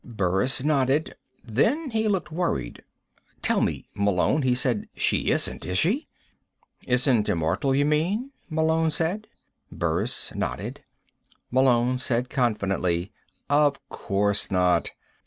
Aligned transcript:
Burris 0.03 0.63
nodded. 0.63 1.15
Then 1.43 1.91
he 1.91 2.07
looked 2.07 2.31
worried. 2.31 2.81
"Tell 3.43 3.61
me, 3.61 3.87
Malone," 3.93 4.41
he 4.41 4.55
said. 4.55 4.89
"She 4.95 5.29
isn't, 5.29 5.63
is 5.63 5.77
she?" 5.77 6.07
"Isn't 6.87 7.29
immortal, 7.29 7.75
you 7.75 7.85
mean?" 7.85 8.31
Malone 8.49 8.89
said. 8.89 9.27
Burris 9.71 10.33
nodded. 10.33 10.83
Malone 11.51 11.99
said 11.99 12.31
confidently: 12.31 13.11
"Of 13.47 13.77
course 13.89 14.49
not." 14.49 14.89